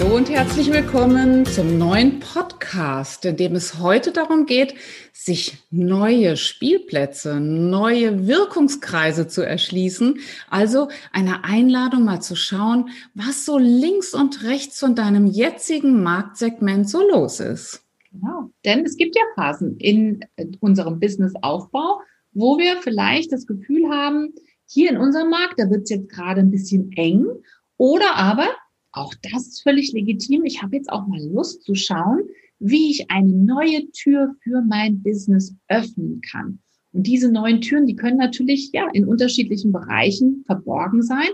[0.00, 4.72] Hallo und herzlich willkommen zum neuen Podcast, in dem es heute darum geht,
[5.12, 10.20] sich neue Spielplätze, neue Wirkungskreise zu erschließen.
[10.48, 16.88] Also eine Einladung mal zu schauen, was so links und rechts von deinem jetzigen Marktsegment
[16.88, 17.84] so los ist.
[18.10, 20.24] Genau, denn es gibt ja Phasen in
[20.60, 22.00] unserem Businessaufbau,
[22.32, 24.32] wo wir vielleicht das Gefühl haben,
[24.66, 27.26] hier in unserem Markt, da wird es jetzt gerade ein bisschen eng.
[27.76, 28.48] Oder aber
[28.92, 30.44] auch das ist völlig legitim.
[30.44, 32.22] Ich habe jetzt auch mal Lust zu schauen,
[32.58, 36.60] wie ich eine neue Tür für mein Business öffnen kann.
[36.92, 41.28] Und diese neuen Türen, die können natürlich ja in unterschiedlichen Bereichen verborgen sein.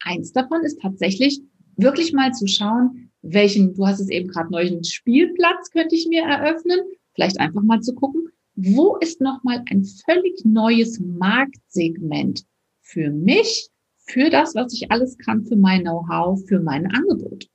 [0.00, 1.40] Eins davon ist tatsächlich
[1.76, 6.22] wirklich mal zu schauen, welchen, du hast es eben gerade neuen Spielplatz könnte ich mir
[6.22, 6.80] eröffnen.
[7.14, 12.44] Vielleicht einfach mal zu gucken, wo ist nochmal ein völlig neues Marktsegment
[12.80, 13.68] für mich,
[14.06, 17.48] für das, was ich alles kann, für mein Know-how, für mein Angebot.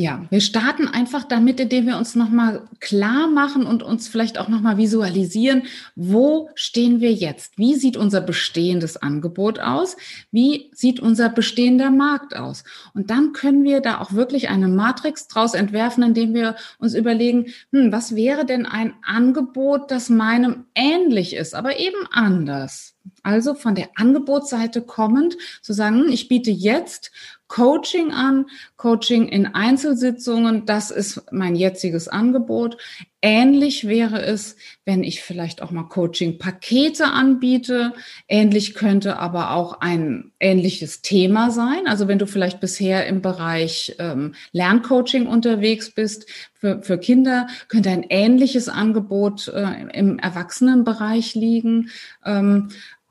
[0.00, 4.46] Ja, wir starten einfach damit, indem wir uns nochmal klar machen und uns vielleicht auch
[4.46, 5.64] nochmal visualisieren,
[5.96, 7.58] wo stehen wir jetzt?
[7.58, 9.96] Wie sieht unser bestehendes Angebot aus?
[10.30, 12.62] Wie sieht unser bestehender Markt aus?
[12.94, 17.46] Und dann können wir da auch wirklich eine Matrix draus entwerfen, indem wir uns überlegen,
[17.72, 22.94] hm, was wäre denn ein Angebot, das meinem ähnlich ist, aber eben anders?
[23.22, 27.10] Also von der Angebotsseite kommend zu sagen, ich biete jetzt
[27.48, 32.76] Coaching an, Coaching in Einzelsitzungen, das ist mein jetziges Angebot.
[33.20, 37.94] Ähnlich wäre es, wenn ich vielleicht auch mal Coaching-Pakete anbiete.
[38.28, 41.88] Ähnlich könnte aber auch ein ähnliches Thema sein.
[41.88, 47.90] Also wenn du vielleicht bisher im Bereich ähm, Lerncoaching unterwegs bist, für, für Kinder könnte
[47.90, 51.90] ein ähnliches Angebot äh, im Erwachsenenbereich liegen.
[52.24, 52.68] Ähm,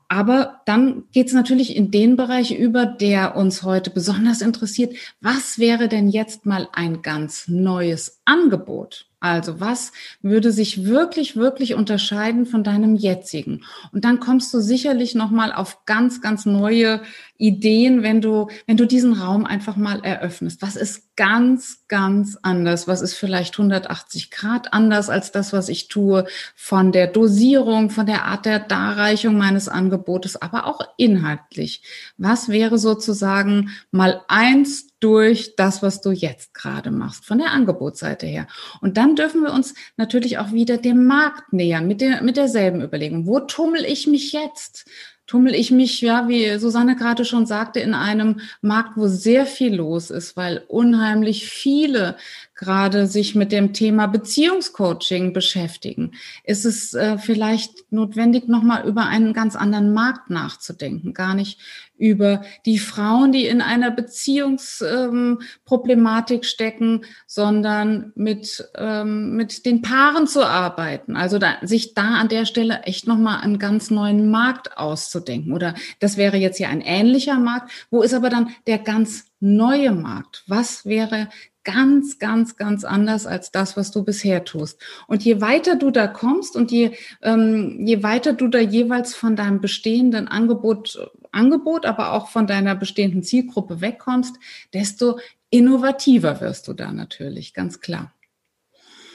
[0.08, 4.96] aber dann geht es natürlich in den Bereich über, der uns heute besonders interessiert.
[5.20, 9.06] Was wäre denn jetzt mal ein ganz neues Angebot?
[9.20, 9.90] Also was
[10.22, 13.64] würde sich wirklich, wirklich unterscheiden von deinem jetzigen?
[13.92, 17.02] Und dann kommst du sicherlich nochmal auf ganz, ganz neue
[17.36, 20.62] Ideen, wenn du, wenn du diesen Raum einfach mal eröffnest.
[20.62, 22.86] Was ist ganz, ganz anders?
[22.86, 26.24] Was ist vielleicht 180 Grad anders als das, was ich tue
[26.54, 31.82] von der Dosierung, von der Art der Darreichung meines Angebotes, aber auch inhaltlich?
[32.18, 38.26] Was wäre sozusagen mal eins durch das, was du jetzt gerade machst, von der Angebotsseite
[38.26, 38.46] her.
[38.80, 42.82] Und dann dürfen wir uns natürlich auch wieder dem Markt nähern, mit, der, mit derselben
[42.82, 43.26] Überlegung.
[43.26, 44.86] Wo tummel ich mich jetzt?
[45.28, 49.74] tummel ich mich, ja, wie Susanne gerade schon sagte, in einem Markt, wo sehr viel
[49.74, 52.16] los ist, weil unheimlich viele
[52.58, 56.10] gerade sich mit dem Thema Beziehungscoaching beschäftigen.
[56.42, 61.58] Ist es äh, vielleicht notwendig, nochmal über einen ganz anderen Markt nachzudenken, gar nicht
[61.96, 70.44] über die Frauen, die in einer Beziehungsproblematik stecken, sondern mit, ähm, mit den Paaren zu
[70.44, 71.16] arbeiten.
[71.16, 75.52] Also da, sich da an der Stelle echt nochmal einen ganz neuen Markt auszudenken.
[75.52, 77.70] Oder das wäre jetzt hier ein ähnlicher Markt.
[77.90, 80.42] Wo ist aber dann der ganz neue Markt?
[80.46, 81.28] Was wäre
[81.68, 84.80] ganz, ganz, ganz anders als das, was du bisher tust.
[85.06, 89.36] Und je weiter du da kommst und je, ähm, je weiter du da jeweils von
[89.36, 90.98] deinem bestehenden Angebot,
[91.30, 94.36] Angebot, aber auch von deiner bestehenden Zielgruppe wegkommst,
[94.72, 95.18] desto
[95.50, 98.14] innovativer wirst du da natürlich, ganz klar.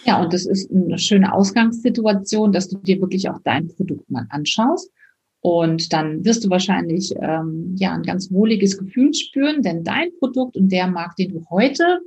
[0.05, 4.27] Ja, und das ist eine schöne Ausgangssituation, dass du dir wirklich auch dein Produkt mal
[4.29, 4.91] anschaust.
[5.39, 10.55] Und dann wirst du wahrscheinlich ähm, ja ein ganz wohliges Gefühl spüren, denn dein Produkt
[10.55, 12.01] und der Markt, den du heute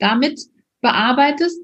[0.00, 0.40] damit
[0.80, 1.60] bearbeitest,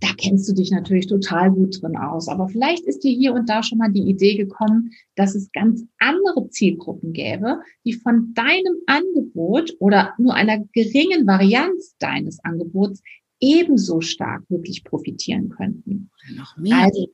[0.00, 2.28] da kennst du dich natürlich total gut drin aus.
[2.28, 5.84] Aber vielleicht ist dir hier und da schon mal die Idee gekommen, dass es ganz
[5.98, 13.02] andere Zielgruppen gäbe, die von deinem Angebot oder nur einer geringen Varianz deines Angebots
[13.40, 16.10] ebenso stark wirklich profitieren könnten.
[16.36, 16.76] Noch mehr.
[16.76, 17.08] Also,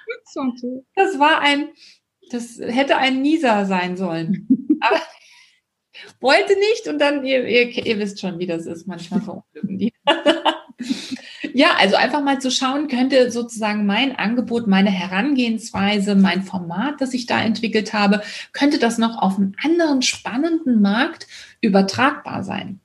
[0.96, 1.70] Das war ein,
[2.32, 4.48] das hätte ein Nieser sein sollen.
[4.82, 5.02] Aber
[6.20, 8.88] wollte nicht und dann, ihr, ihr, ihr wisst schon, wie das ist.
[8.88, 9.94] Manchmal verunglücken die.
[11.54, 17.14] ja, also einfach mal zu schauen, könnte sozusagen mein Angebot, meine Herangehensweise, mein Format, das
[17.14, 18.22] ich da entwickelt habe,
[18.54, 21.28] könnte das noch auf einen anderen spannenden Markt
[21.62, 22.80] übertragbar sein?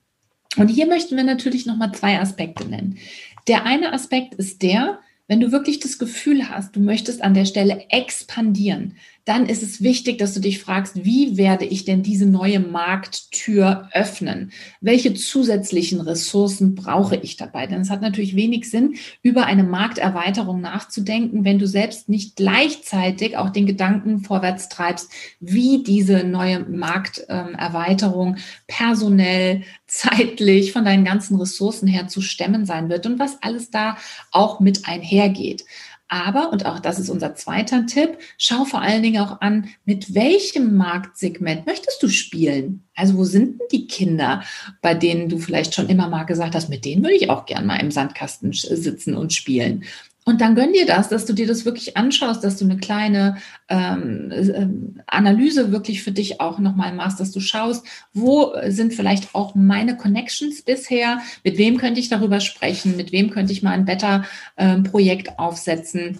[0.56, 2.98] Und hier möchten wir natürlich nochmal zwei Aspekte nennen.
[3.46, 4.98] Der eine Aspekt ist der,
[5.30, 9.82] wenn du wirklich das Gefühl hast, du möchtest an der Stelle expandieren, dann ist es
[9.82, 14.52] wichtig, dass du dich fragst, wie werde ich denn diese neue Markttür öffnen?
[14.80, 17.66] Welche zusätzlichen Ressourcen brauche ich dabei?
[17.66, 23.36] Denn es hat natürlich wenig Sinn, über eine Markterweiterung nachzudenken, wenn du selbst nicht gleichzeitig
[23.36, 28.36] auch den Gedanken vorwärts treibst, wie diese neue Markterweiterung
[28.66, 33.96] personell, zeitlich von deinen ganzen Ressourcen her zu stemmen sein wird und was alles da
[34.30, 35.64] auch mit einhergeht.
[36.12, 40.12] Aber, und auch das ist unser zweiter Tipp, schau vor allen Dingen auch an, mit
[40.12, 42.82] welchem Marktsegment möchtest du spielen?
[42.96, 44.42] Also wo sind denn die Kinder,
[44.82, 47.64] bei denen du vielleicht schon immer mal gesagt hast, mit denen würde ich auch gern
[47.64, 49.84] mal im Sandkasten sitzen und spielen?
[50.26, 53.36] Und dann gönn dir das, dass du dir das wirklich anschaust, dass du eine kleine
[53.68, 54.66] ähm, äh,
[55.06, 59.96] Analyse wirklich für dich auch nochmal machst, dass du schaust, wo sind vielleicht auch meine
[59.96, 65.28] Connections bisher, mit wem könnte ich darüber sprechen, mit wem könnte ich mal ein Better-Projekt
[65.28, 66.18] ähm, aufsetzen.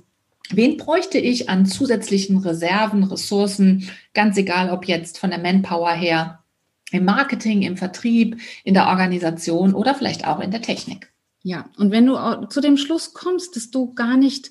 [0.50, 6.42] Wen bräuchte ich an zusätzlichen Reserven, Ressourcen, ganz egal, ob jetzt von der Manpower her,
[6.90, 11.12] im Marketing, im Vertrieb, in der Organisation oder vielleicht auch in der Technik.
[11.42, 12.16] Ja, und wenn du
[12.48, 14.50] zu dem Schluss kommst, dass du gar nicht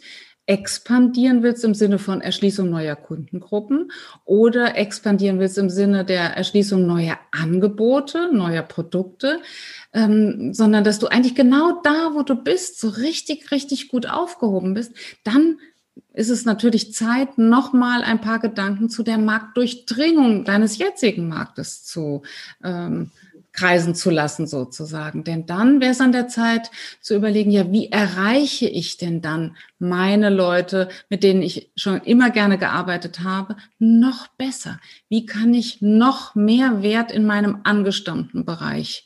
[0.50, 3.92] expandieren willst im Sinne von Erschließung neuer Kundengruppen
[4.26, 9.42] oder expandieren willst im Sinne der Erschließung neuer Angebote, neuer Produkte,
[9.94, 14.74] ähm, sondern dass du eigentlich genau da, wo du bist, so richtig, richtig gut aufgehoben
[14.74, 14.94] bist,
[15.24, 15.60] dann
[16.14, 22.24] ist es natürlich Zeit, nochmal ein paar Gedanken zu der Marktdurchdringung deines jetzigen Marktes zu
[22.64, 23.12] ähm,
[23.52, 25.24] kreisen zu lassen sozusagen.
[25.24, 29.58] Denn dann wäre es an der Zeit zu überlegen, ja, wie erreiche ich denn dann
[29.80, 34.80] meine Leute, mit denen ich schon immer gerne gearbeitet habe, noch besser?
[35.10, 39.06] Wie kann ich noch mehr Wert in meinem angestammten Bereich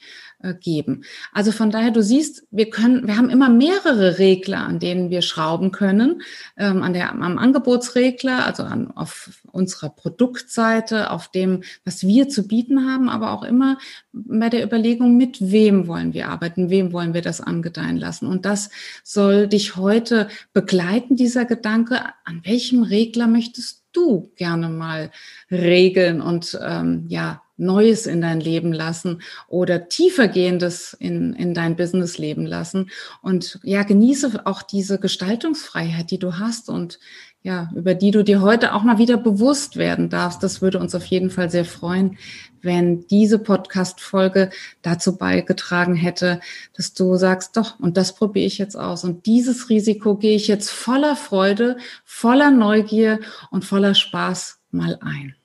[0.51, 1.03] geben.
[1.31, 5.21] Also von daher, du siehst, wir können, wir haben immer mehrere Regler, an denen wir
[5.21, 6.21] schrauben können.
[6.57, 12.47] Ähm, an der, am Angebotsregler, also an, auf unserer Produktseite, auf dem, was wir zu
[12.47, 13.77] bieten haben, aber auch immer
[14.11, 18.27] bei der Überlegung, mit wem wollen wir arbeiten, wem wollen wir das angedeihen lassen.
[18.27, 18.69] Und das
[19.03, 25.11] soll dich heute begleiten, dieser Gedanke, an welchem Regler möchtest du gerne mal
[25.51, 32.17] regeln und ähm, ja, Neues in dein Leben lassen oder tiefergehendes in, in dein Business
[32.17, 32.89] leben lassen.
[33.21, 36.99] Und ja, genieße auch diese Gestaltungsfreiheit, die du hast und
[37.43, 40.41] ja, über die du dir heute auch mal wieder bewusst werden darfst.
[40.41, 42.17] Das würde uns auf jeden Fall sehr freuen,
[42.61, 44.49] wenn diese Podcast-Folge
[44.81, 46.39] dazu beigetragen hätte,
[46.73, 49.03] dass du sagst, doch, und das probiere ich jetzt aus.
[49.03, 53.19] Und dieses Risiko gehe ich jetzt voller Freude, voller Neugier
[53.51, 55.35] und voller Spaß mal ein.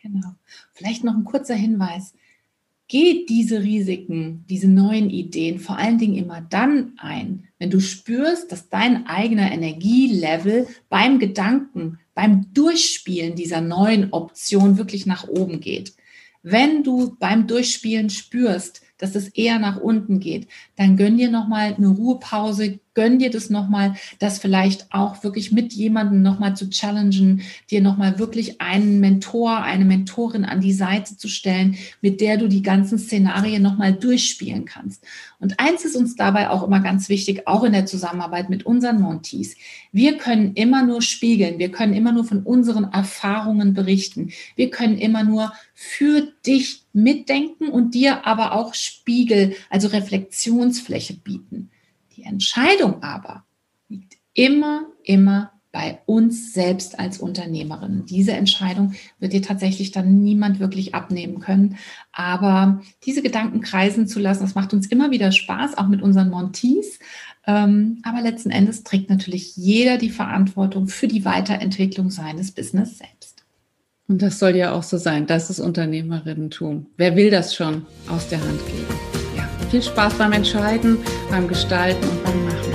[0.00, 0.34] Genau.
[0.78, 2.14] Vielleicht noch ein kurzer Hinweis.
[2.86, 8.52] Geht diese Risiken, diese neuen Ideen vor allen Dingen immer dann ein, wenn du spürst,
[8.52, 15.94] dass dein eigener Energielevel beim Gedanken, beim Durchspielen dieser neuen Option wirklich nach oben geht.
[16.44, 21.74] Wenn du beim Durchspielen spürst, dass es eher nach unten geht, dann gönn dir nochmal
[21.74, 27.42] eine Ruhepause, gönn dir das nochmal, das vielleicht auch wirklich mit jemandem nochmal zu challengen,
[27.70, 32.48] dir nochmal wirklich einen Mentor, eine Mentorin an die Seite zu stellen, mit der du
[32.48, 35.04] die ganzen Szenarien nochmal durchspielen kannst.
[35.38, 39.00] Und eins ist uns dabei auch immer ganz wichtig, auch in der Zusammenarbeit mit unseren
[39.00, 39.54] Montees.
[39.92, 44.98] Wir können immer nur spiegeln, wir können immer nur von unseren Erfahrungen berichten, wir können
[44.98, 51.70] immer nur für dich mitdenken und dir aber auch Spiegel, also Reflexionsfläche bieten.
[52.18, 53.44] Die Entscheidung aber
[53.88, 58.06] liegt immer, immer bei uns selbst als Unternehmerin.
[58.06, 61.76] Diese Entscheidung wird dir tatsächlich dann niemand wirklich abnehmen können.
[62.10, 66.30] Aber diese Gedanken kreisen zu lassen, das macht uns immer wieder Spaß, auch mit unseren
[66.30, 66.98] Montees.
[67.46, 73.44] Ähm, aber letzten Endes trägt natürlich jeder die Verantwortung für die Weiterentwicklung seines Business selbst.
[74.08, 75.28] Und das soll ja auch so sein.
[75.28, 76.86] Das ist Unternehmerinnentum.
[76.96, 79.07] Wer will das schon aus der Hand geben?
[79.70, 80.98] Viel Spaß beim Entscheiden,
[81.30, 82.67] beim Gestalten und beim Machen.